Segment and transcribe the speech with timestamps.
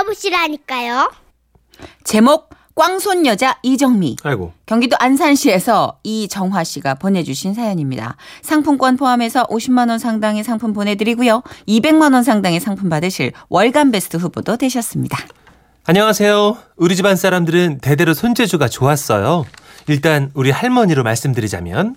[0.00, 1.10] 들어보시라니까요.
[2.04, 4.16] 제목 꽝손 여자 이정미.
[4.22, 4.52] 아이고.
[4.64, 8.16] 경기도 안산시에서 이정화 씨가 보내주신 사연입니다.
[8.42, 11.42] 상품권 포함해서 50만 원 상당의 상품 보내드리고요.
[11.68, 15.18] 200만 원 상당의 상품 받으실 월간 베스트 후보도 되셨습니다.
[15.84, 16.56] 안녕하세요.
[16.76, 19.44] 우리 집안 사람들은 대대로 손재주가 좋았어요.
[19.88, 21.96] 일단 우리 할머니로 말씀드리자면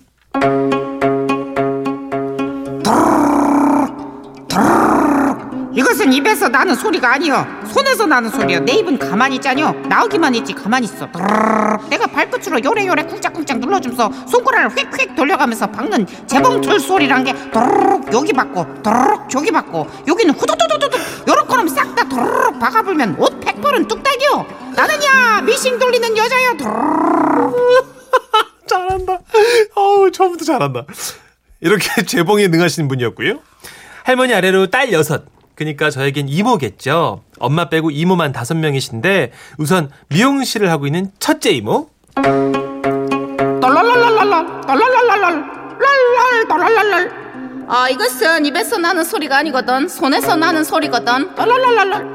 [6.04, 10.84] 이것은 입에서 나는 소리가 아니여 손에서 나는 소리여 내 입은 가만히 있자뇨 나오기만 있지 가만히
[10.86, 11.08] 있어.
[11.88, 18.82] 내가 발끝으로 요래요래 쿵짝쿵짝 눌러주면서 손가락을 휙휙 돌려가면서 박는 재봉틀 소리란 게 드르륵 여기 받고
[18.82, 24.46] 드르륵 저기 받고 여기는 후두두두두두 요렇게럼 싹다 드르륵 박아불면 옷 백벌은 뚝딱이요
[24.76, 27.94] 나는야 미싱 돌리는 여자여 드르륵
[28.68, 29.18] 잘한다.
[29.74, 30.84] 어우, 처음부터 잘한다.
[31.60, 33.40] 이렇게 재봉에 능하신 분이었고요.
[34.04, 35.33] 할머니 아래로 딸 여섯.
[35.54, 37.22] 그러니까 저에겐 이모겠죠.
[37.38, 41.88] 엄마 빼고 이모만 다섯 명이신데 우선 미용실을 하고 있는 첫째 이모.
[47.66, 51.34] 아 이것은 입에서 나는 소리가 아니거든 손에서 나는 소리거든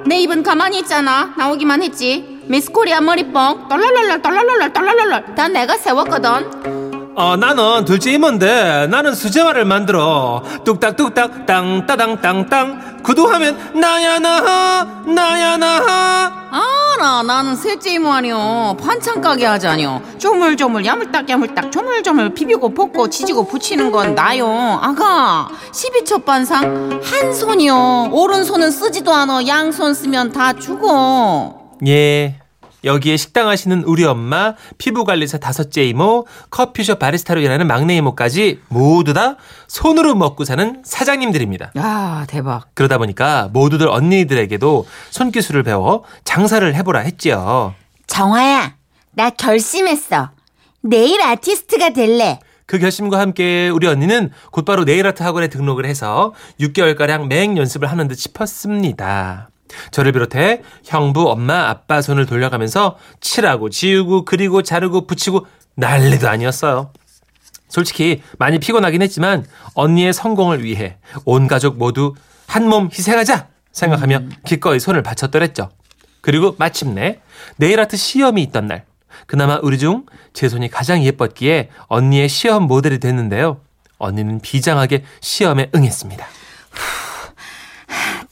[0.06, 3.68] 내 입은 가만히 있잖아 나오기만 했지 미스 코리아 머리뽕
[5.36, 6.79] 다 내가 세웠거든
[7.20, 10.42] 어, 나는 둘째 이모인데 나는 수제화를 만들어.
[10.64, 13.02] 뚝딱뚝딱 땅따당 땅땅.
[13.04, 16.48] 구두하면 나야 나 나야 나.
[16.52, 23.46] 아나 나는 셋째 이모 아니요 반찬 가게 하자뇨 조물조물 야물딱 야물딱 조물조물 비비고 볶고 지지고
[23.48, 24.48] 붙이는 건 나요
[24.82, 32.39] 아가 12첩 반상 한 손이요 오른손은 쓰지도 않아 양손 쓰면 다 죽어 예.
[32.84, 39.36] 여기에 식당 하시는 우리 엄마, 피부관리사 다섯째 이모, 커피숍 바리스타로 일하는 막내 이모까지 모두 다
[39.68, 41.72] 손으로 먹고 사는 사장님들입니다.
[41.78, 47.74] 야 대박 그러다 보니까 모두들 언니들에게도 손기술을 배워 장사를 해보라 했지요.
[48.08, 48.76] 정화야,
[49.12, 50.32] 나 결심했어.
[50.82, 52.40] 네일 아티스트가 될래.
[52.66, 58.16] 그 결심과 함께 우리 언니는 곧바로 네일아트 학원에 등록을 해서 6개월가량 맹 연습을 하는 듯
[58.20, 59.49] 싶었습니다.
[59.92, 66.92] 저를 비롯해 형부, 엄마, 아빠 손을 돌려가면서 칠하고 지우고 그리고 자르고 붙이고 난리도 아니었어요.
[67.68, 72.14] 솔직히 많이 피곤하긴 했지만 언니의 성공을 위해 온 가족 모두
[72.48, 75.70] 한 몸 희생하자 생각하며 기꺼이 손을 바쳤더랬죠.
[76.22, 77.20] 그리고 마침내
[77.58, 78.86] 네일아트 시험이 있던 날
[79.28, 83.62] 그나마 우리 중 제 손이 가장 예뻤기에 언니의 시험 모델이 됐는데요.
[83.98, 86.26] 언니는 비장하게 시험에 응했습니다.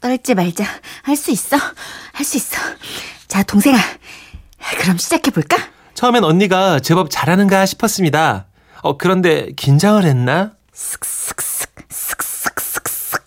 [0.01, 0.63] 떨지 말자.
[1.03, 1.57] 할 수 있어.
[2.13, 2.57] 할 수 있어.
[3.27, 3.77] 자, 동생아.
[4.81, 5.57] 그럼 시작해볼까?
[5.93, 8.45] 처음엔 언니가 제법 잘하는가 싶었습니다.
[8.81, 10.53] 어, 그런데 긴장을 했나?
[10.73, 11.37] 슥슥슥,
[11.89, 13.23] 슥슥슥슥.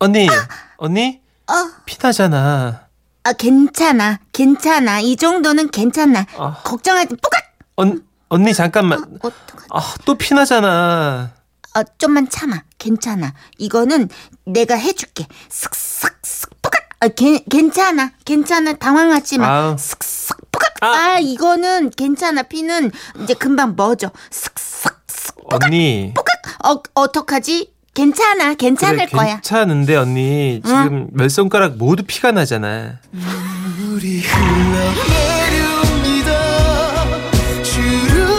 [0.00, 0.28] 언니,
[0.76, 1.20] 언니?
[1.48, 1.52] 어,
[1.84, 2.86] 피나잖아.
[3.24, 4.20] 아, 괜찮아.
[4.32, 5.00] 괜찮아.
[5.00, 6.24] 이 정도는 괜찮아.
[6.38, 6.54] 아.
[6.64, 7.42] 걱정하지, 뽀각!
[7.76, 9.00] 언, 언니 잠깐만.
[9.20, 9.66] 어떡하지?
[9.70, 11.32] 아, 또 피나잖아.
[11.76, 12.62] 어, 좀만 참아.
[12.78, 13.34] 괜찮아.
[13.58, 14.08] 이거는
[14.44, 15.26] 내가 해줄게.
[15.48, 16.88] 슥슥슥, 뽀각!
[17.00, 18.12] 아, 괜, 괜찮아.
[18.24, 18.74] 괜찮아.
[18.74, 19.76] 당황하지 마.
[19.76, 20.74] 슥슥, 뽀각!
[20.80, 20.86] 아.
[20.86, 22.42] 아, 이거는 괜찮아.
[22.42, 22.90] 피는
[23.22, 24.10] 이제 금방 멎어.
[24.30, 26.12] 슥슥슥, 언니.
[26.14, 26.66] 뽀각!
[26.66, 27.72] 어, 어떡하지?
[27.94, 28.54] 괜찮아.
[28.54, 29.34] 괜찮을 그래, 거야.
[29.34, 33.00] 괜찮은데 언니 지금 몇 손가락 모두 피가 나잖아.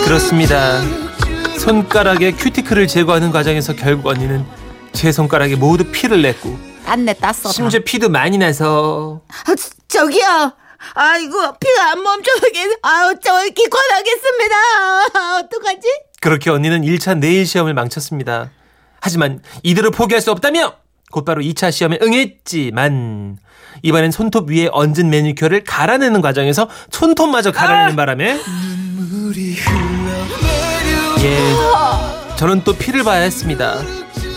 [0.06, 0.82] 그렇습니다.
[1.60, 4.46] 손가락에 큐티클을 제거하는 과정에서 결국 언니는
[4.94, 7.44] 제 손가락에 모두 피를 냈고 땄네, 땄어.
[7.44, 7.50] 다.
[7.52, 10.54] 심지어 피도 많이 나서 아, 저- 저기요.
[10.94, 12.78] 아이고, 피가 안 멈춰게.
[12.82, 14.56] 아우, 저 기권하겠습니다.
[15.14, 15.82] 아, 어떡하지?
[16.22, 18.50] 그렇게 언니는 1차 내일 시험을 망쳤습니다.
[19.02, 20.74] 하지만 이대로 포기할 수 없다며
[21.12, 23.38] 곧바로 2차 시험에 응했지만
[23.84, 28.40] 이번엔 손톱 위에 얹은 매니큐어를 갈아내는 과정에서 손톱마저 갈아내는 바람에
[31.24, 33.80] 예 저는 또 피를 봐야 했습니다.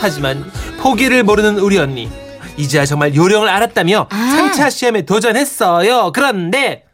[0.01, 0.51] 하지만
[0.81, 2.11] 포기를 모르는 우리 언니
[2.57, 4.51] 이제야 정말 요령을 알았다며 아.
[4.55, 6.11] 3차 시험에 도전했어요.
[6.13, 6.85] 그런데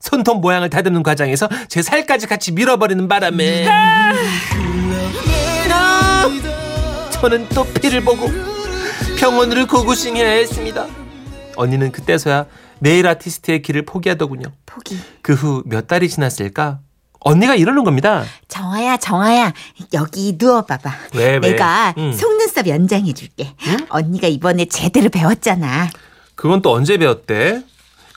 [0.00, 4.12] 손톱 모양을 다듬는 과정에서 제 살까지 같이 밀어버리는 바람에 아!
[7.12, 8.28] 저는 또 피를 보고
[9.18, 10.86] 병원으로 고고싱해야 했습니다.
[11.54, 12.46] 언니는 그때서야
[12.80, 14.46] 네일 아티스트의 길을 포기하더군요.
[14.66, 14.98] 포기.
[15.22, 16.80] 그 후 몇 달이 지났을까?
[17.24, 18.24] 언니가 이러는 겁니다.
[18.48, 19.52] 정아야, 정아야,
[19.92, 20.92] 여기 누워봐봐.
[21.14, 21.38] 왜, 왜?
[21.40, 22.12] 내가 응.
[22.12, 23.54] 속눈썹 연장해줄게.
[23.88, 25.88] 언니가 이번에 제대로 배웠잖아.
[26.34, 27.62] 그건 또 언제 배웠대?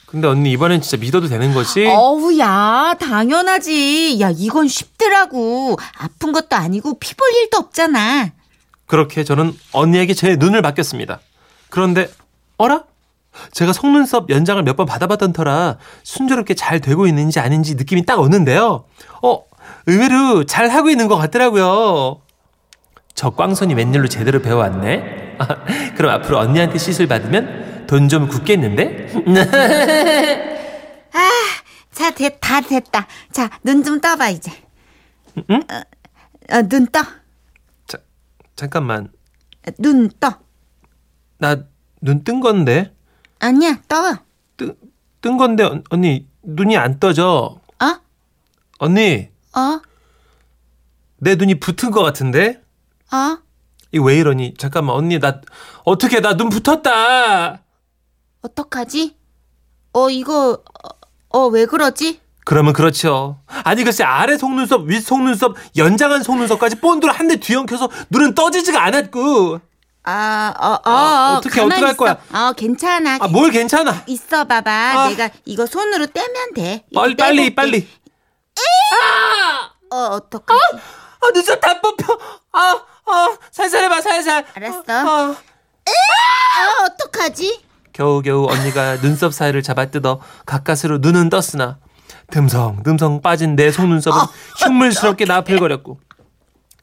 [0.06, 1.86] 근데 언니 이번엔 진짜 믿어도 되는 거지?
[1.88, 4.18] 어우야, 당연하지.
[4.22, 5.78] 야, 이건 쉽더라고.
[5.98, 8.31] 아픈 것도 아니고 피 볼 일도 없잖아.
[8.88, 11.19] 그렇게 저는 언니에게 제 눈을 맡겼습니다.
[11.69, 12.10] 그런데
[12.58, 12.84] 어라?
[13.52, 18.86] 제가 속눈썹 연장을 몇 번 받아봤던 터라 순조롭게 잘 되고 있는지 아닌지 느낌이 딱 오는데요.
[19.24, 19.44] 어,
[19.88, 22.22] 의외로 잘 하고 있는 것 같더라고요.
[23.14, 25.36] 저 꽝손이 웬일로 제대로 배워왔네?
[25.40, 25.48] 아,
[25.96, 29.14] 그럼 앞으로 언니한테 시술 받으면 돈 좀 굳겠는데?
[31.94, 33.08] 자, 됐, 다 됐다.
[33.32, 34.52] 자, 눈 좀 떠봐, 이제.
[35.50, 35.62] 응?
[35.72, 37.00] 어, 어, 눈 떠.
[37.88, 37.98] 자,
[38.58, 39.10] 잠깐만.
[39.80, 40.40] 눈 떠.
[41.38, 41.56] 나
[42.02, 42.94] 눈 뜬 건데?
[43.40, 44.18] 아니야, 떠.
[44.58, 44.76] 뜬,
[45.22, 47.60] 뜬 건데, 언- 언니, 눈이 안 떠져.
[47.82, 47.96] 어?
[48.80, 49.82] 언니, 어?
[51.18, 52.62] 내 눈이 붙은 것 같은데?
[53.12, 53.38] 어?
[53.94, 54.56] 이 왜 이러니?
[54.58, 55.42] 잠깐만, 언니, 나,
[55.84, 57.62] 어떻게, 나 눈 붙었다!
[58.42, 59.16] 어떡하지?
[59.94, 60.62] 어, 이거,
[61.32, 62.20] 어, 어, 왜 그러지?
[62.44, 63.40] 그러면 그렇죠.
[63.48, 69.62] 아니, 글쎄, 아래 속눈썹, 윗 속눈썹, 연장한 속눈썹까지 본드를 한대 뒤엉켜서 눈은 떠지지가 않았고.
[70.06, 72.18] 아, 어, 어, 아, 어, 어떡해, 가만히 어떡할 거야?
[72.31, 73.18] 어, 괜찮아.
[73.19, 74.04] 아, 뭘 괜찮아.
[74.06, 74.72] 있어 봐봐.
[74.72, 75.10] 아.
[75.10, 76.86] 내가 이거 손으로 떼면 돼.
[76.94, 77.56] 빨리, 빨리.
[77.56, 77.88] 빨리.
[79.92, 80.60] 어, 어떡하지?
[80.75, 82.18] 아, 눈썹 다 뽑혀.
[82.54, 84.46] 아, 아, 살살 해봐, 살살.
[84.56, 84.84] 알았어.
[84.88, 85.36] 아.
[86.58, 87.63] 아, 어떡하지?
[87.94, 91.78] 겨우겨우 언니가 눈썹 사이를 잡아 뜯어 가까스로 눈은 떴으나
[92.30, 94.19] 듬성듬성 빠진 내 속눈썹은
[94.60, 96.00] 흉물스럽게 나풀거렸고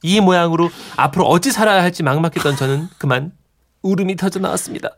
[0.03, 3.33] 이 모양으로 앞으로 어찌 살아야 할지 막막했던 저는 그만
[3.83, 4.91] 울음이 터져 나왔습니다.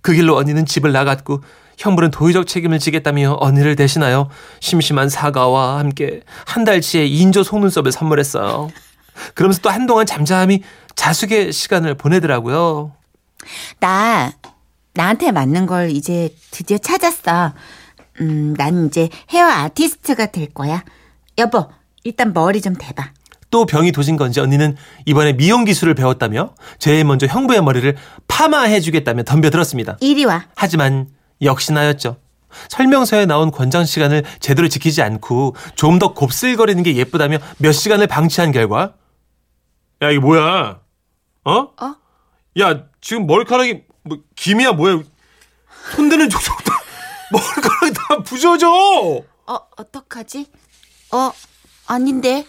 [0.00, 1.42] 그 길로 언니는 집을 나갔고
[1.78, 4.28] 형부는 도의적 책임을 지겠다며 언니를 대신하여
[4.60, 8.70] 심심한 사과와 함께 한 달치의 인조 속눈썹을 선물했어요.
[9.34, 10.62] 그러면서 또 한동안 잠잠히
[10.94, 12.92] 자숙의 시간을 보내더라고요.
[13.80, 14.32] 나
[14.94, 17.54] 나한테 맞는 걸 이제 드디어 찾았어.
[18.20, 20.84] 음, 난 이제 헤어 아티스트가 될 거야.
[21.38, 21.70] 여보,
[22.04, 23.10] 일단 머리 좀 대봐.
[23.52, 27.96] 또 병이 도진 건지 언니는 이번에 미용 기술을 배웠다며 제일 먼저 형부의 머리를
[28.26, 29.98] 파마해 주겠다며 덤벼들었습니다.
[30.00, 30.46] 이리 와.
[30.56, 31.08] 하지만
[31.42, 32.16] 역시나였죠.
[32.70, 38.52] 설명서에 나온 권장 시간을 제대로 지키지 않고 좀 더 곱슬거리는 게 예쁘다며 몇 시간을 방치한
[38.52, 38.94] 결과
[40.00, 40.80] 야 이게 뭐야?
[41.44, 41.52] 어?
[41.52, 41.94] 어?
[42.58, 45.00] 야 지금 머리카락이 뭐 김이야 뭐야?
[45.94, 46.74] 손대는 족족 다
[47.30, 48.68] 머리카락이 다 부서져.
[48.70, 50.46] 어, 어떡하지?
[51.12, 51.32] 어,
[51.86, 52.46] 아닌데.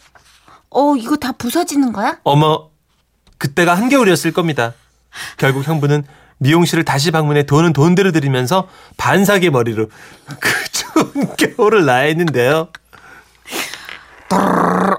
[0.73, 2.17] 어, 이거 다 부서지는 거야?
[2.23, 2.69] 어머,
[3.37, 4.73] 그때가 한겨울이었을 겁니다.
[5.37, 6.03] 결국 형부는
[6.39, 8.67] 미용실을 다시 방문해 돈은 돈대로 들이면서
[8.97, 9.87] 반사계 머리로
[10.39, 12.69] 그 추운 겨울을 나했는데요.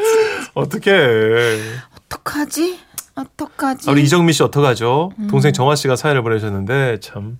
[0.53, 1.59] 어떡해.
[2.07, 2.79] 어떡하지?
[3.15, 3.89] 어떡하지?
[3.89, 5.11] 우리 이정미 씨 어떡하죠?
[5.29, 7.37] 동생 정화 씨가 사연을 보내셨는데 참.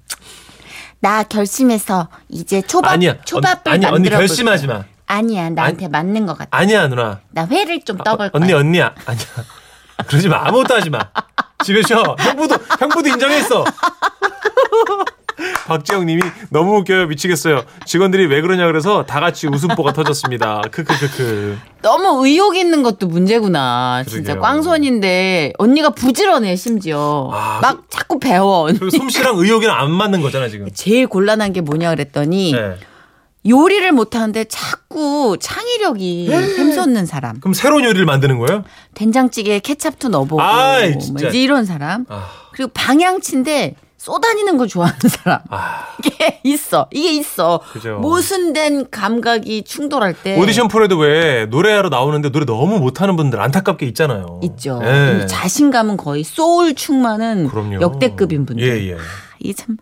[1.00, 3.20] 나 결심해서 이제 초밥 아니야.
[3.22, 4.84] 초밥을 언니, 아니 언니 결심하지 마.
[5.08, 6.50] 아니야, 나한테 맞는 것 같아.
[6.58, 7.22] 아니야 누나.
[7.32, 8.42] 나 회를 좀 떠볼 어, 거야.
[8.42, 9.26] 언니 언니야 아니야
[10.08, 11.00] 그러지 마 아무것도 하지 마
[11.64, 13.64] 집에 쉬어 형부도 형부도 인정했어
[15.68, 22.56] 박지영님이 너무 웃겨요 미치겠어요 직원들이 왜 그러냐 그래서 다 같이 웃음보가 터졌습니다 크크크크 너무 의욕
[22.56, 24.04] 있는 것도 문제구나.
[24.08, 24.42] 진짜 그러게요.
[24.42, 27.30] 꽝손인데 언니가 부지런해 심지어.
[27.34, 28.70] 아, 막 자꾸 배워.
[28.72, 32.76] 솜씨랑 의욕이랑 안 맞는 거잖아 지금 제일 곤란한 게 뭐냐 그랬더니 네.
[33.48, 37.40] 요리를 못하는데 자꾸 창의력이 샘솟는 사람.
[37.40, 38.64] 그럼 새로운 요리를 만드는 거예요?
[38.94, 42.06] 된장찌개에 케찹도 넣어보고 아이, 뭐 이런 사람.
[42.10, 45.42] 아, 그리고 방향치인데 쏘다니는 걸 좋아하는 사람.
[45.50, 46.88] 아 이게 있어.
[46.92, 47.62] 이게 있어.
[47.72, 48.00] 그죠.
[48.00, 54.40] 모순된 감각이 충돌할 때 오디션 프로에도 왜 노래하러 나오는데 노래 너무 못하는 분들 안타깝게 있잖아요
[54.42, 54.80] 있죠.
[54.84, 55.28] 예.
[55.28, 58.66] 자신감은 거의 소울 충만은 그럼요 역대급인 분들.
[58.68, 58.98] 예예
[59.40, 59.78] 이참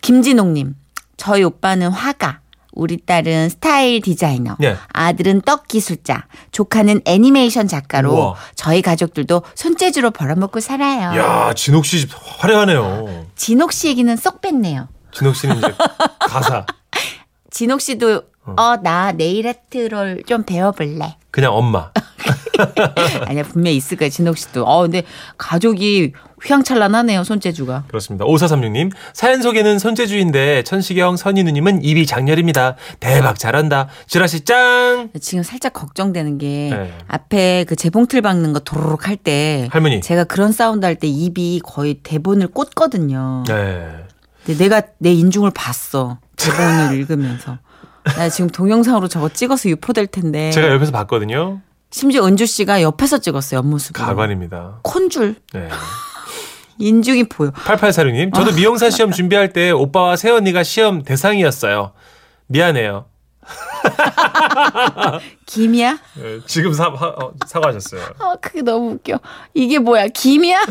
[0.00, 0.74] 김진옥님
[1.18, 2.40] 저희 오빠는 화가
[2.72, 4.76] 우리 딸은 스타일 디자이너 네.
[4.92, 8.34] 아들은 떡 기술자 조카는 애니메이션 작가로 우와.
[8.54, 11.16] 저희 가족들도 손재주로 벌어먹고 살아요.
[11.18, 12.06] 야 진옥 씨
[12.38, 13.26] 화려하네요.
[13.36, 14.88] 진옥 씨 얘기는 쏙 뺐네요.
[15.12, 15.74] 진옥 씨는 이제
[16.20, 16.66] 가사.
[17.50, 18.22] 진옥 씨도
[18.56, 18.76] 어.
[18.82, 21.16] 나 네일 아트를 좀 배워볼래.
[21.30, 21.90] 그냥 엄마
[23.26, 25.02] 아니야 분명 히 있을 거야 진옥 씨도 어 근데
[25.38, 26.12] 가족이
[26.44, 28.24] 휘황찬란하네요 손재주가 그렇습니다.
[28.24, 28.90] 5436님.
[29.12, 32.74] 사연 소개는 손재주인데 천시경, 선인우님은 입이 장렬입니다.
[32.98, 33.88] 대박 잘한다.
[34.08, 35.10] 지라시 짱!
[35.20, 36.92] 지금 살짝 걱정되는 게 네.
[37.06, 40.00] 앞에 그 재봉틀 박는 거 도로록 할 때 할머니.
[40.00, 43.44] 제가 그런 사운드 할 때 입이 거의 대본을 꽂거든요.
[43.46, 43.86] 네.
[44.44, 46.18] 근데 내가 내 인중을 봤어.
[46.36, 47.58] 대본을 읽으면서.
[48.16, 50.50] 나 지금 동영상으로 저거 찍어서 유포될 텐데.
[50.50, 51.60] 제가 옆에서 봤거든요.
[51.92, 53.58] 심지어 은주 씨가 옆에서 찍었어요.
[53.58, 54.04] 옆모습으로.
[54.04, 54.78] 가관입니다.
[54.82, 55.36] 콘줄.
[55.52, 55.68] 네.
[56.78, 57.50] 인중이 보여.
[57.52, 61.92] 8846님, 저도 미용사 시험 준비할 때 오빠와 새언니가 시험 대상이었어요.
[62.46, 63.06] 미안해요.
[65.46, 65.98] 김이야?
[66.14, 68.00] 네, 지금 사, 하- 어, 사과하셨어요.
[68.18, 69.18] 아, 그게 너무 웃겨.
[69.52, 70.06] 이게 뭐야?
[70.08, 70.62] 김이야?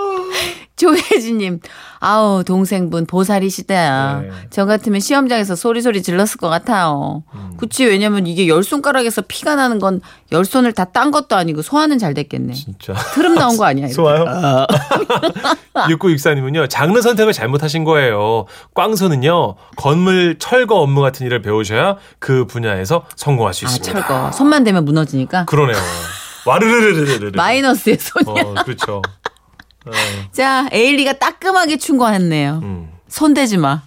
[0.76, 1.60] 조혜진님,
[1.98, 4.20] 아우, 동생분, 보살이시다.
[4.22, 4.30] 네.
[4.48, 7.22] 저 같으면 시험장에서 소리소리 질렀을 것 같아요.
[7.34, 7.52] 음.
[7.58, 10.00] 그치, 왜냐면 이게 열 손가락에서 피가 나는 건
[10.32, 12.54] 열 손을 다 딴 것도 아니고 소화는 잘 됐겠네.
[12.54, 12.94] 진짜.
[13.14, 13.86] 트름 나온 거 아니야?
[13.88, 13.94] 이렇게.
[13.94, 14.24] 좋아요.
[15.74, 18.46] 6964님은요, 장르 선택을 잘못하신 거예요.
[18.74, 23.92] 꽝소는요, 건물 철거 업무 같은 일을 배우셔야 그 분야에서 성공할 수 아, 있습니다.
[24.06, 24.32] 철거.
[24.32, 25.44] 손만 대면 무너지니까.
[25.46, 25.76] 그러네요.
[26.46, 27.32] 와르르르르르르.
[27.36, 28.42] 마이너스의 손이야.
[28.42, 29.02] 어, 그렇죠.
[29.86, 29.90] 어,
[30.32, 32.60] 자, 에일리가 따끔하게 충고했네요.
[32.62, 32.92] 음.
[33.08, 33.82] 손대지 마.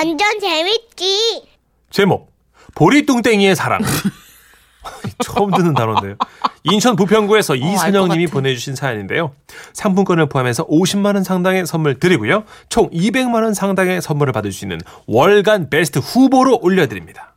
[0.00, 1.44] 완전 재밌지.
[1.90, 2.32] 제목
[2.74, 3.80] 보리뚱땡이의 사랑.
[5.22, 6.16] 처음 듣는 단어인데요.
[6.64, 8.32] 인천 부평구에서 이선영님이 같아.
[8.32, 9.34] 보내주신 사연인데요.
[9.74, 12.44] 상품권을 포함해서 50만 원 상당의 선물 드리고요.
[12.70, 17.34] 총 200만 원 상당의 선물을 받을 수 있는 월간 베스트 후보로 올려드립니다.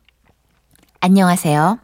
[1.00, 1.78] 안녕하세요.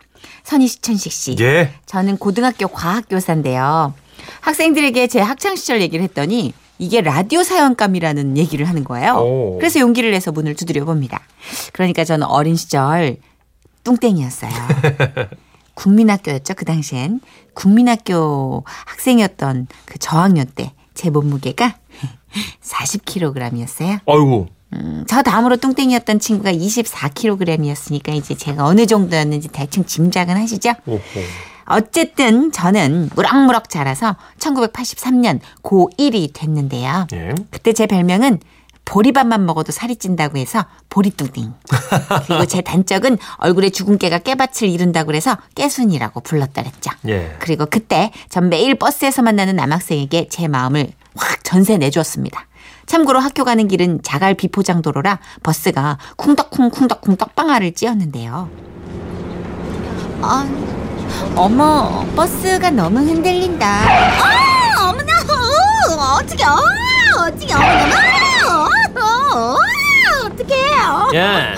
[0.44, 1.36] 선희 시천식 씨.
[1.40, 1.74] 예.
[1.84, 3.92] 저는 고등학교 과학교사인데요.
[4.40, 9.14] 학생들에게 제 학창 시절 얘기를 했더니 이게 라디오 사연감이라는 얘기를 하는 거예요.
[9.14, 9.58] 오.
[9.58, 11.20] 그래서 용기를 내서 문을 두드려 봅니다.
[11.72, 13.18] 그러니까 저는 어린 시절
[13.84, 14.50] 뚱땡이였어요.
[15.74, 16.54] 국민학교였죠.
[16.54, 17.20] 그 당시엔.
[17.54, 21.76] 국민학교 학생이었던 그 저학년 때 제 몸무게가
[22.62, 24.00] 40kg이었어요.
[24.06, 24.48] 아이고.
[24.74, 30.74] 음, 저 다음으로 뚱땡이였던 친구가 24kg이었으니까 이제 제가 어느 정도였는지 대충 짐작은 하시죠?
[30.86, 31.00] 오호.
[31.70, 37.06] 어쨌든 저는 무럭무럭 자라서 1983년 고1이 됐는데요.
[37.12, 37.34] 예.
[37.50, 38.40] 그때 제 별명은
[38.84, 41.54] 보리밥만 먹어도 살이 찐다고 해서 보리뚱땡.
[42.26, 46.90] 그리고 제 단적은 얼굴에 주근깨가 깨밭을 이룬다고 그래서 깨순이라고 불렀더랬죠.
[47.06, 47.36] 예.
[47.38, 52.46] 그리고 그때 전 매일 버스에서 만나는 남학생에게 제 마음을 확 전세 내주었습니다.
[52.86, 58.50] 참고로 학교 가는 길은 자갈 비포장 도로라 버스가 쿵덕쿵 쿵덕쿵 떡방아를 찧었는데요.
[60.22, 60.44] 아,
[61.36, 63.66] 어머, 버스가 너무 흔들린다.
[63.66, 66.58] 아, 어머나, 어, 어떡해, 어,
[67.26, 67.96] 어떡해, 어머나,
[68.48, 68.68] 어,
[69.00, 69.56] 어,
[70.26, 71.54] 어떡해, 야,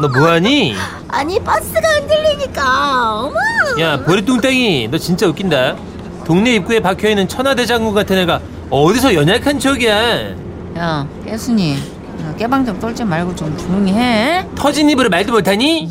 [0.00, 0.74] 너 뭐하니?
[1.08, 3.34] 아니, 버스가 흔들리니까, 어머.
[3.80, 5.76] 야, 보리뚱땡이, 너 진짜 웃긴다.
[6.24, 10.34] 동네 입구에 박혀있는 천하대장군 같은 애가 어디서 연약한 척이야.
[10.76, 11.96] 야, 깨순이.
[12.36, 14.44] 깨방 좀 떨지 말고 좀 조용히 해.
[14.56, 15.88] 터진 입으로 말도 못하니?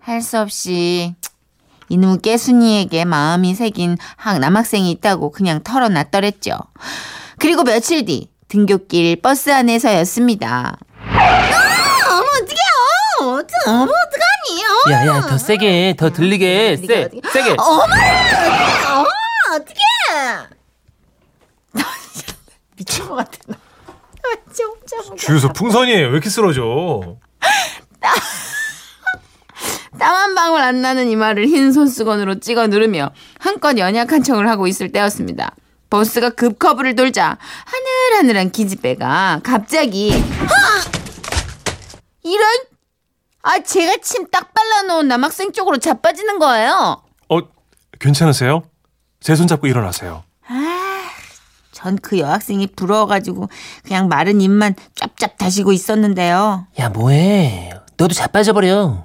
[0.00, 1.14] 할 수 없이
[1.88, 6.52] 이놈 깨순이에게 마음이 새긴 학 남학생이 있다고 그냥 털어놨더랬죠.
[7.38, 10.76] 그리고 며칠 뒤 등굣길 버스 안에서였습니다.
[11.06, 13.36] 어머 어떡해요?
[13.38, 14.92] 어떡, 어머 어떡하니?
[14.92, 17.56] 야, 야, 더 세게, 더 들리게, 세, 세게.
[17.58, 19.06] 어머 어머
[19.56, 19.78] 어떡해?
[22.76, 23.30] 미친 것 같아.
[23.46, 23.56] 나.
[24.52, 25.14] 진짜.
[25.16, 26.06] 주유소 풍선이에요.
[26.06, 27.16] 왜 이렇게 쓰러져?
[30.08, 34.90] 땀 한 방울 안 나는 이마를 흰 손수건으로 찍어 누르며 한껏 연약한 척을 하고 있을
[34.90, 35.54] 때였습니다.
[35.90, 37.36] 버스가 급 커브를 돌자
[37.66, 40.90] 하늘하늘한 기집애가 갑자기 아!
[42.22, 42.46] 이런
[43.42, 47.02] 아 제가 침 딱 발라놓은 남학생 쪽으로 자빠지는 거예요.
[47.28, 47.38] 어,
[48.00, 48.62] 괜찮으세요?
[49.20, 50.24] 제 손 잡고 일어나세요.
[51.72, 53.48] 전그 여학생이 부러워가지고
[53.84, 56.66] 그냥 마른 입만 짭짭 다시고 있었는데요.
[56.80, 57.72] 야, 뭐해?
[57.98, 59.04] 너도 자빠져버려.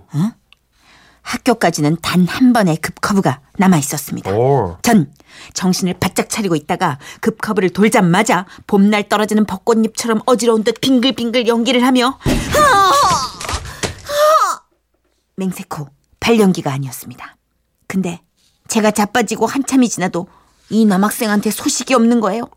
[1.24, 4.32] 학교까지는 단 한 번의 급커브가 남아 있었습니다.
[4.32, 4.78] 오.
[4.82, 5.12] 전
[5.54, 12.18] 정신을 바짝 차리고 있다가 급커브를 돌자마자 봄날 떨어지는 벚꽃잎처럼 어지러운 듯 빙글빙글 연기를 하며
[15.36, 15.88] 맹세코
[16.20, 17.36] 발연기가 아니었습니다.
[17.88, 18.22] 근데
[18.68, 20.28] 제가 자빠지고 한참이 지나도
[20.70, 22.50] 이 남학생한테 소식이 없는 거예요.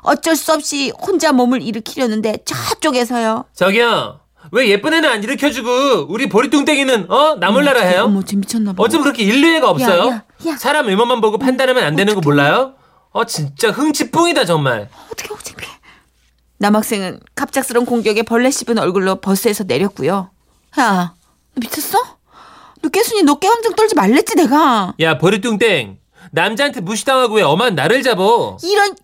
[0.00, 3.44] 어쩔 수 없이 혼자 몸을 일으키려는데 저쪽에서요.
[3.54, 4.20] 저기요.
[4.52, 8.02] 왜 예쁜 애는 안 일으켜주고 우리 보리뚱땡이는 어 나몰라라 해요?
[8.04, 8.82] 어머, 쟤 미쳤나 봐.
[8.82, 10.08] 어쩜 그렇게 인류애가 없어요?
[10.10, 10.56] 야, 야.
[10.56, 12.74] 사람 외모만 보고 판단하면 안 되는 거 몰라요?
[13.10, 14.88] 어 진짜 흥치뿡이다 정말.
[15.10, 15.66] 어떻게 어떻게
[16.58, 20.30] 남학생은 갑작스런 공격에 벌레 씹은 얼굴로 버스에서 내렸고요.
[20.78, 21.14] 야,
[21.54, 21.98] 너 미쳤어?
[22.82, 24.94] 너 깨순이 너 깨왕정 떨지 말랬지 내가.
[25.00, 25.98] 야 버리뚱땡
[26.32, 28.56] 남자한테 무시당하고 왜 엄한 나를 잡어?
[28.62, 28.94] 이런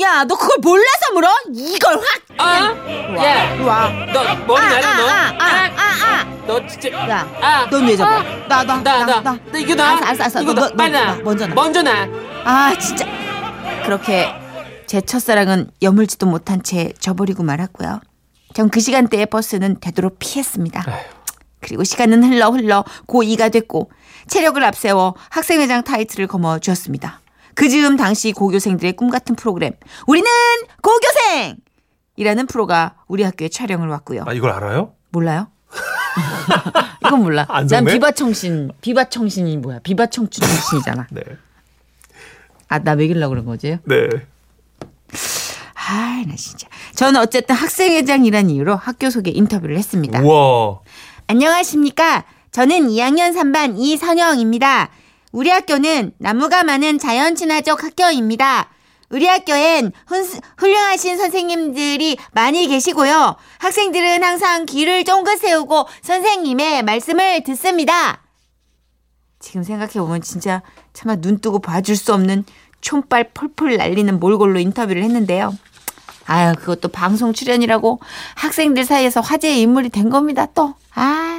[0.00, 1.28] 야, 너 그걸 몰라서 물어?
[1.54, 2.04] 이걸 확.
[2.38, 3.88] 아, 야, 와.
[4.12, 5.08] 너 머리 나려 너.
[5.08, 6.24] 아, 아, 아, 아.
[6.46, 6.90] 너 진짜.
[7.08, 8.22] 야, 아, 넌왜 잡아?
[8.48, 9.38] 나, 나, 나, 나, 나, 나.
[9.52, 9.90] 나 이거 나.
[9.90, 10.42] 알았어, 알았어, 알았어.
[10.42, 11.14] 이거 너, 나, 너, 빨리 너, 나.
[11.16, 11.54] 나, 먼저 나.
[11.54, 12.08] 먼저 나.
[12.44, 13.06] 아, 진짜.
[13.84, 14.28] 그렇게
[14.86, 18.00] 제 첫사랑은 여물지도 못한 채 저버리고 말았고요.
[18.54, 20.84] 전 그 시간대에 버스는 되도록 피했습니다.
[21.60, 23.90] 그리고 시간은 흘러 흘러 고2가 됐고
[24.28, 27.20] 체력을 앞세워 학생회장 타이틀을 거머 주었습니다.
[27.54, 29.72] 그 즈음 당시 고교생들의 꿈 같은 프로그램
[30.06, 30.26] 우리는
[30.82, 31.56] 고교생!
[32.16, 34.24] 이라는 프로가 우리 학교에 촬영을 왔고요.
[34.26, 34.92] 아 이걸 알아요?
[35.10, 35.48] 몰라요?
[37.06, 37.44] 이건 몰라.
[37.48, 37.84] 안 난?
[37.84, 39.80] 비바청신, 비바청신이 뭐야?
[39.80, 41.08] 비바청춘신이잖아.
[41.10, 41.22] 네.
[42.68, 43.78] 아, 나 먹이려고 그런 거지?
[43.84, 44.08] 네.
[45.74, 46.68] 아, 나 진짜.
[46.94, 50.20] 저는 어쨌든 학생회장이라는 이유로 학교 소개 인터뷰를 했습니다.
[50.20, 50.80] 우와.
[51.26, 52.24] 안녕하십니까.
[52.52, 54.90] 저는 2학년 3반 이선영입니다.
[55.34, 58.70] 우리 학교는 나무가 많은 자연 친화적 학교입니다.
[59.10, 60.24] 우리 학교엔 훈-
[60.58, 63.34] 훌륭하신 선생님들이 많이 계시고요.
[63.58, 68.20] 학생들은 항상 귀를 쫑긋 세우고 선생님의 말씀을 듣습니다.
[69.40, 70.62] 지금 생각해보면 진짜
[70.92, 72.44] 차마 눈 뜨고 봐줄 수 없는
[72.80, 75.52] 촌발 펄펄 날리는 몰골로 인터뷰를 했는데요.
[76.26, 77.98] 아유, 그것도 방송 출연이라고
[78.36, 80.74] 학생들 사이에서 화제의 인물이 된 겁니다, 또.
[80.94, 81.33] 아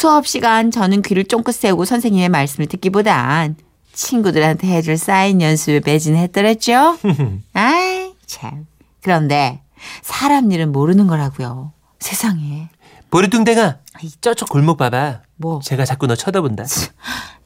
[0.00, 3.54] 수업 시간 저는 귀를 쫑긋 세우고 선생님의 말씀을 듣기보단
[3.92, 6.96] 친구들한테 해줄 사인 연습에 매진했더랬죠.
[7.52, 8.66] 아이, 참.
[9.02, 9.60] 그런데
[10.00, 11.74] 사람 일은 모르는 거라고요.
[11.98, 12.70] 세상에.
[13.10, 13.76] 버리뚱땡아.
[14.22, 15.20] 저쪽 골목 봐봐.
[15.36, 15.60] 뭐.
[15.62, 16.64] 제가 자꾸 너 쳐다본다.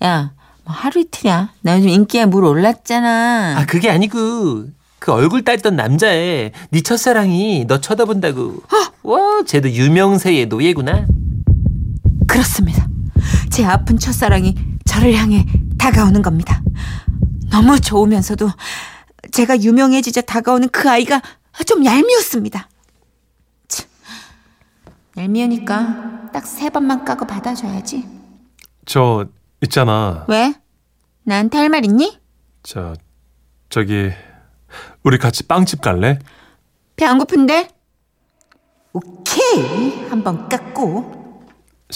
[0.05, 0.31] 야,
[0.63, 1.51] 뭐 하루 이틀이야.
[1.63, 3.57] 나 요즘 인기에 물 올랐잖아.
[3.59, 4.67] 아 그게 아니고
[5.01, 8.63] 그 얼굴 딸던 남자애 네 첫사랑이 너 쳐다본다고.
[9.03, 11.09] 와 쟤도 유명세의 노예구나.
[12.27, 12.87] 그렇습니다.
[13.51, 15.47] 제 아픈 첫사랑이 저를 향해
[15.79, 16.63] 다가오는 겁니다.
[17.51, 18.51] 너무 좋으면서도
[19.33, 21.21] 제가 유명해지자 다가오는 그 아이가
[21.67, 22.69] 좀 얄미웠습니다.
[23.69, 23.87] 참,
[25.17, 28.05] 얄미우니까 딱 세 번만 까고 받아줘야지.
[28.87, 29.27] 저
[29.63, 30.25] 있잖아.
[30.29, 30.55] 왜?
[31.23, 32.19] 나한테 할 말 있니?
[32.63, 32.95] 저
[33.71, 34.11] 저기
[35.03, 36.19] 우리 같이 빵집 갈래?
[36.97, 37.69] 배 안 고픈데?
[38.93, 40.05] 오케이.
[40.09, 41.24] 한번 깎고.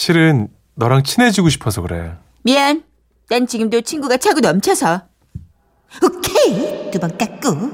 [0.03, 2.13] 실은 너랑 친해지고 싶어서 그래.
[2.45, 2.85] 미안.
[3.29, 5.03] 난 지금도 친구가 차고 넘쳐서.
[6.03, 6.91] 오케이.
[6.93, 7.73] 두 번 깎고.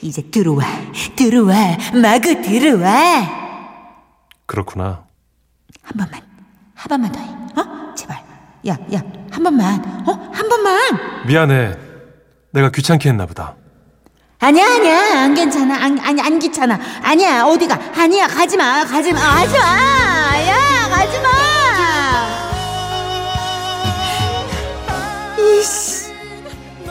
[0.00, 0.64] 이제 들어와.
[1.14, 1.76] 들어와.
[2.02, 3.28] 마구 들어와.
[4.46, 5.04] 그렇구나.
[5.82, 6.20] 한 번만.
[6.74, 7.26] 한 번만 더 해.
[7.60, 7.94] 어?
[7.94, 8.16] 제발.
[8.66, 9.02] 야, 야.
[9.30, 10.04] 한 번만.
[10.08, 10.30] 어?
[10.32, 10.78] 한 번만.
[11.26, 11.76] 미안해.
[12.52, 13.56] 내가 귀찮게 했나 보다.
[14.38, 15.22] 아니야, 아니야.
[15.24, 15.74] 안 괜찮아.
[15.84, 16.78] 안, 아니, 안 귀찮아.
[17.02, 17.44] 아니야.
[17.44, 17.78] 어디가.
[17.94, 18.26] 아니야.
[18.26, 18.84] 가지 마.
[18.86, 19.20] 가지 마.
[19.20, 19.66] 가지 마.
[20.46, 20.77] 야,
[25.58, 26.08] 이씨.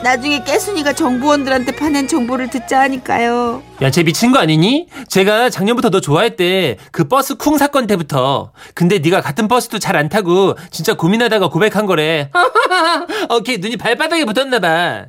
[0.04, 3.64] 나중에 깨순이가 정보원들한테 파낸 정보를 듣자 하니까요.
[3.82, 4.88] 야, 쟤 미친 거 아니니?
[5.08, 6.78] 제가 작년부터 너 좋아했대.
[6.92, 8.52] 그 버스 쿵 사건 때부터.
[8.76, 12.30] 근데 네가 같은 버스도 잘 안 타고 진짜 고민하다가 고백한 거래.
[13.36, 15.06] 오케이, 눈이 발바닥에 붙었나 봐.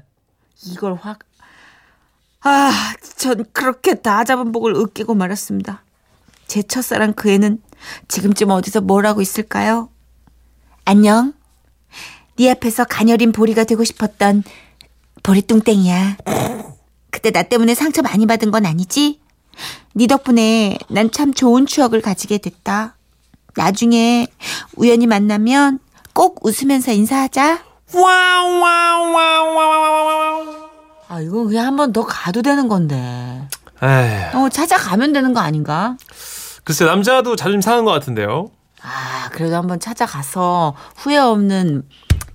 [0.67, 1.19] 이걸 확.
[2.43, 2.73] 아,
[3.17, 5.83] 전 그렇게 다 잡은 복을 으깨고 말았습니다.
[6.47, 7.59] 제 첫사랑 그 애는
[8.09, 9.91] 지금쯤 어디서 뭘 하고 있을까요?
[10.87, 11.35] 안녕.
[12.39, 14.45] 네 앞에서 가녀린 보리가 되고 싶었던
[15.23, 16.17] 보리뚱땡이야.
[17.11, 19.21] 그때 나 때문에 상처 많이 받은 건 아니지?
[19.95, 22.95] 네 덕분에 난 참 좋은 추억을 가지게 됐다.
[23.57, 24.29] 나중에
[24.77, 25.81] 우연히 만나면
[26.13, 27.65] 꼭 웃으면서 인사하자.
[31.09, 33.49] 아, 이거 그냥 한 번 더 가도 되는 건데.
[33.83, 35.97] 에이, 어, 찾아가면 되는 거 아닌가?
[36.65, 38.51] 글쎄 남자도 자존심 상한 것 같은데요.
[38.83, 41.83] 아, 그래도 한번 찾아가서 후회 없는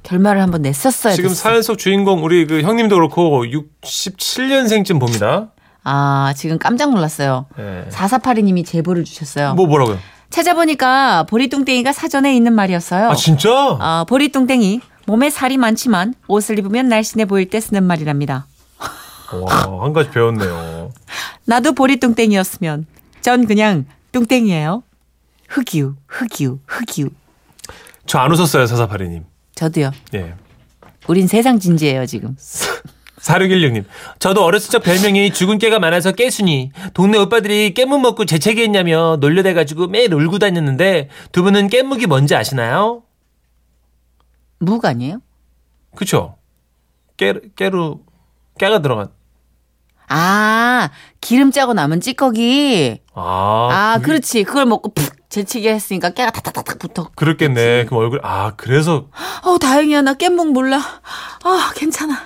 [0.03, 1.41] 결말을 한번 냈었어야 지금 됐어.
[1.41, 5.47] 사연 속 주인공 우리 그 형님도 그렇고 67년생쯤 봅니다.
[5.83, 7.45] 아, 지금 깜짝 놀랐어요.
[7.59, 7.85] 예.
[7.89, 9.53] 4482님이 제보를 주셨어요.
[9.55, 9.97] 뭐 뭐라고요?
[10.29, 13.09] 찾아보니까 보리뚱땡이가 사전에 있는 말이었어요.
[13.09, 13.49] 아 진짜?
[13.79, 18.47] 아, 보리뚱땡이 몸에 살이 많지만 옷을 입으면 날씬해 보일 때 쓰는 말이랍니다.
[19.33, 20.91] 와, 한 가지 배웠네요.
[21.45, 22.85] 나도 보리뚱땡이였으면
[23.21, 24.83] 전 그냥 뚱땡이에요.
[25.49, 27.09] 흑유, 흑유, 흑유.
[28.05, 29.23] 저 안 웃었어요 사사파리님.
[29.55, 29.91] 저도요.
[30.15, 30.33] 예.
[31.07, 32.35] 우린 세상 진지해요, 지금.
[33.19, 33.85] 4616님.
[34.19, 36.71] 저도 어렸을 적 별명이 죽은 깨가 많아서 깨순이.
[36.93, 43.03] 동네 오빠들이 깻묵 먹고 재채기 했냐며 놀려대가지고 매일 울고 다녔는데 두 분은 깻묵이 뭔지 아시나요?
[44.59, 45.19] 묵 아니에요?
[45.95, 46.35] 그쵸?
[47.15, 48.01] 깨, 깨로,
[48.59, 49.07] 깨가 들어간.
[50.09, 50.89] 아,
[51.21, 52.99] 기름 짜고 남은 찌꺼기.
[53.13, 54.43] 아, 아, 그게 그렇지.
[54.43, 57.09] 그걸 먹고 푹 재치게 했으니까 깨가 타타타닥 붙어.
[57.15, 57.85] 그렇겠네.
[57.85, 59.07] 그럼 얼굴 아 그래서
[59.43, 60.03] 어, 다행이야.
[60.03, 60.77] 나 깻목 몰라.
[61.43, 62.23] 아, 괜찮아.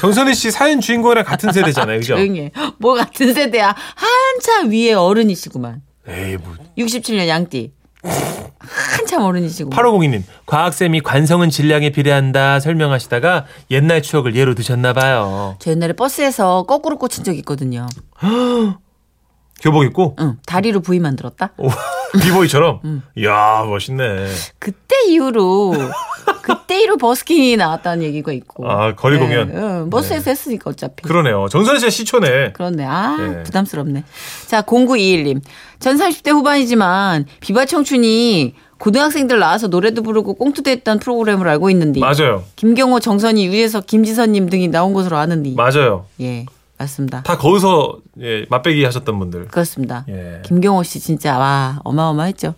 [0.00, 2.16] 정선희 씨 사연 주인공이랑 같은 세대잖아요, 그죠?
[2.16, 2.52] 조용히 해.
[2.78, 3.74] 뭐 같은 세대야.
[3.94, 5.82] 한참 위에 어른이시구만.
[6.08, 7.72] 에이 뭐 67년 양띠.
[8.58, 9.78] 한참 어른이시구만.
[9.78, 15.56] 8502님, 과학쌤이 관성은 질량에 비례한다 설명하시다가 옛날 추억을 예로 드셨나 봐요.
[15.60, 17.86] 저 옛날에 버스에서 거꾸로 꽂힌 적 있거든요.
[19.62, 21.50] 교복 입고 응, 다리로 부위 만들었다.
[21.56, 21.68] 오,
[22.22, 22.80] 비보이처럼.
[22.84, 23.02] 음.
[23.16, 24.26] 이야 멋있네.
[24.58, 25.72] 그때 이후로
[26.42, 28.70] 그때 이후로 버스킹이 나왔다는 얘기가 있고.
[28.70, 29.48] 아, 거리 공연.
[29.48, 31.02] 네, 응, 버스에서 했으니까 어차피.
[31.02, 31.46] 그러네요.
[31.50, 32.52] 정선희 씨가 시초네.
[32.52, 32.84] 그렇네.
[32.84, 33.42] 아, 네.
[33.44, 34.04] 부담스럽네.
[34.46, 35.40] 자, 0921님.
[35.78, 42.44] 전 30대 후반이지만 비바 청춘이 고등학생들 나와서 노래도 부르고 꽁투도 했던 프로그램을 알고 있는데 맞아요.
[42.56, 46.04] 김경호, 정선이, 유재석, 김지선님 등이 나온 것으로 아는데 맞아요.
[46.20, 46.44] 예,
[46.78, 47.22] 맞습니다.
[47.22, 49.48] 다 거기서 예, 맛배기 하셨던 분들.
[49.48, 50.04] 그렇습니다.
[50.08, 50.42] 예.
[50.44, 52.54] 김경호 씨 진짜 와 어마어마했죠.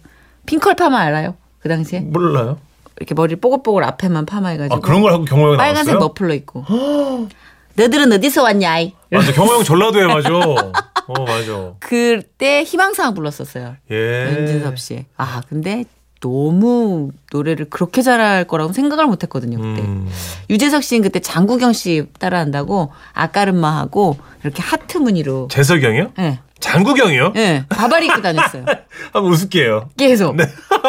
[0.47, 1.35] 핑컬 파마 알아요?
[1.61, 2.59] 그 당시에 몰라요.
[2.97, 6.09] 이렇게 머리를 뽀글뽀글 앞에만 파마해가지고 아 그런 걸 하고 경호 형이 빨간색 나왔어요?
[6.09, 6.65] 머플러 입고
[7.77, 8.79] 너들은 어디서 왔냐?
[8.81, 9.33] 이 맞아.
[9.33, 10.31] 경호 형 전라도에 맞아.
[10.35, 11.75] 어 맞아.
[11.79, 13.77] 그때 희망사항 불렀었어요.
[13.93, 14.37] 예.
[14.37, 15.07] 윤진섭 씨.
[15.17, 15.85] 아 근데
[16.21, 19.83] 너무 노래를 그렇게 잘할 거라고 생각을 못 했거든요 그때.
[19.83, 20.09] 음.
[20.51, 25.49] 유재석 씨는 그때 장국영 씨 따라한다고 아까름마하고 이렇게 하트 무늬로.
[25.51, 26.13] 재석이 형이요?
[26.19, 26.41] 예.
[26.61, 27.35] 장국이 형이요?
[27.37, 27.65] 예.
[27.69, 28.65] 바바리 입고 다녔어요.
[29.13, 29.91] 한번 웃을게요.
[29.97, 30.37] 계속.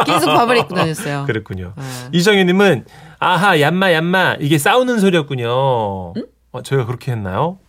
[0.06, 1.26] 계속 바바리 입고 다녔어요.
[1.28, 1.74] 그랬군요.
[1.78, 1.84] 네.
[2.12, 2.86] 이정현님은
[3.20, 5.50] 아하 얌마 얌마 이게 싸우는 소리였군요.
[5.52, 7.60] 어, 저희가 그렇게 했나요?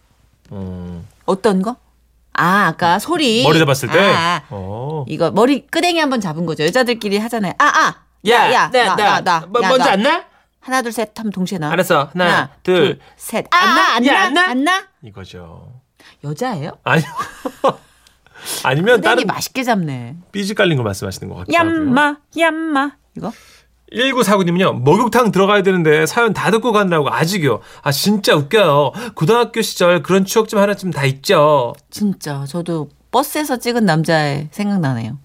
[0.52, 1.76] 음, 어떤 거?
[2.32, 3.42] 아, 아까 소리.
[3.42, 3.98] 머리 잡았을 때.
[3.98, 5.04] 아, 어.
[5.08, 6.64] 이거 머리 끄댕이 한번 잡은 거죠.
[6.64, 7.52] 여자들끼리 하잖아요.
[7.58, 7.96] 아, 아.
[8.28, 9.40] 야, 야, 나, 나, 나.
[9.48, 9.92] 뭐, 야, 먼저 나.
[9.92, 10.24] 안 나?
[10.60, 11.70] 하나, 둘, 셋 하면 동시에 나.
[11.70, 12.10] 알았어.
[12.12, 12.98] 하나, 둘.
[13.16, 13.46] 셋.
[13.50, 13.94] 아, 안 나?
[13.94, 14.26] 안 야, 나?
[14.26, 14.50] 안 나?
[14.50, 14.84] 안 나?
[15.02, 15.80] 이거죠.
[16.22, 16.72] 여자예요?
[16.84, 17.02] 아니
[18.64, 20.16] 아니면 끄댕이 다른 맛있게 잡네.
[20.32, 21.74] 삐지 깔린 거 말씀하시는 것 같기도 하고요.
[21.74, 22.90] 얌마, 얌마.
[23.16, 23.32] 이거?
[23.94, 27.60] 1949님은요, 목욕탕 들어가야 되는데 사연 다 듣고 가느라고 아직요.
[27.82, 28.92] 아, 진짜 웃겨요.
[29.14, 31.74] 고등학교 시절 그런 추억 좀 하나쯤 다 있죠.
[31.90, 35.18] 진짜 저도 버스에서 찍은 남자의 생각나네요.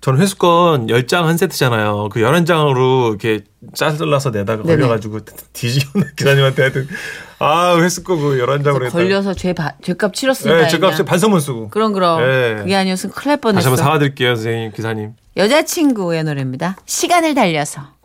[0.00, 2.08] 저는 회수권 10장 한 세트잖아요.
[2.10, 3.44] 그 11장으로 이렇게
[3.74, 4.76] 잘라서 내다가 네네.
[4.76, 5.20] 걸려가지고
[5.52, 6.88] 뒤지고 기사님한테 하여튼,
[7.38, 8.90] 아, 회수권 그 11장으로 했다.
[8.90, 10.62] 걸려서 죄 바, 죄값 치렀으니까.
[10.62, 11.68] 네, 제값에 반성문 쓰고.
[11.68, 12.20] 그럼 그럼.
[12.20, 12.56] 네.
[12.56, 13.76] 그게 아니었으면 큰일 날 다시 한번 뻔했어.
[13.76, 15.12] 사과드릴게요, 선생님, 기사님.
[15.40, 16.76] 여자친구의 노래입니다.
[16.84, 17.99] 시간을 달려서.